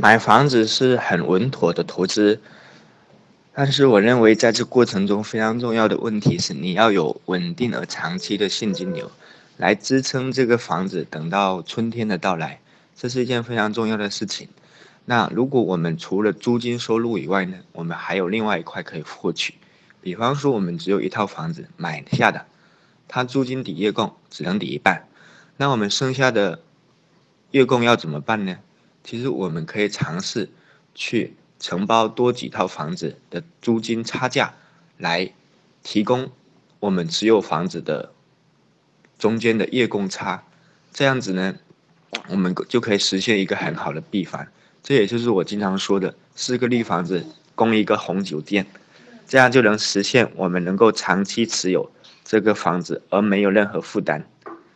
[0.00, 2.40] 买房子是很稳妥的投资，
[3.52, 9.12] 但是我认为在这过程中非常重要的问题是，你要有稳定而长期的现金流，
[9.58, 12.60] 来支撑这个房子等到春天的到来，
[12.96, 14.48] 这是一件非常重要的事情。
[15.04, 19.52] 那如果我们除了租金收入以外呢，我们还有另外一块可以获取，
[20.00, 22.46] 比方说我们只有一套房子买下的，
[23.06, 25.06] 它租金抵月供只能抵一半，
[25.58, 26.60] 那我们剩下的
[27.50, 28.56] 月供要怎么办呢？
[29.02, 30.48] 其实我们可以尝试
[30.94, 34.54] 去承包多几套房子的租金差价，
[34.98, 35.32] 来
[35.82, 36.30] 提供
[36.78, 38.12] 我们持有房子的
[39.18, 40.44] 中间的月供差，
[40.92, 41.56] 这样子呢，
[42.28, 44.50] 我们就可以实现一个很好的闭环。
[44.82, 48.66] 这也就是我经常说的四个绿房子供一个红酒店，
[49.26, 51.90] 这样就能实现我们能够长期持有
[52.24, 54.26] 这个房子而没有任何负担。